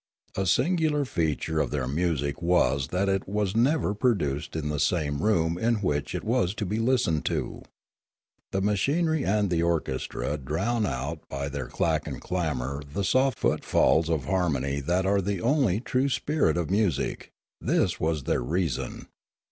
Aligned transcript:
A 0.35 0.47
singular 0.47 1.05
feature 1.05 1.59
of 1.59 1.69
their 1.69 1.87
music 1.87 2.41
was 2.41 2.87
that 2.87 3.07
it 3.07 3.29
was 3.29 3.55
never 3.55 3.93
produced 3.93 4.55
in 4.55 4.69
the 4.69 4.79
same 4.79 5.21
room 5.21 5.59
in 5.59 5.75
which 5.75 6.15
it 6.15 6.23
was 6.23 6.55
to 6.55 6.65
be 6.65 6.79
listened 6.79 7.23
to. 7.25 7.61
The 8.49 8.61
machinery 8.61 9.23
and 9.23 9.51
the 9.51 9.61
orchestra 9.61 10.39
drown 10.39 10.85
by 11.29 11.49
their 11.49 11.67
clack 11.67 12.07
and 12.07 12.19
clamour 12.19 12.81
the 12.83 13.03
soft 13.03 13.37
footfalls 13.37 14.09
of 14.09 14.25
harmony 14.25 14.79
that 14.79 15.05
are 15.05 15.21
the 15.21 15.39
only 15.39 15.79
true 15.79 16.09
spirit 16.09 16.57
of 16.57 16.71
music; 16.71 17.29
this 17.61 17.99
was 17.99 18.23
their 18.23 18.41
reason. 18.41 19.05